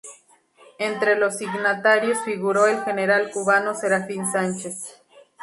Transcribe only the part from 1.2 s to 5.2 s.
signatarios figuró el general cubano Serafín Sánchez.